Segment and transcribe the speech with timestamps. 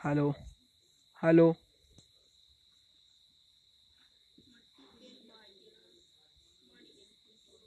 [0.00, 0.30] hello
[1.22, 1.46] hello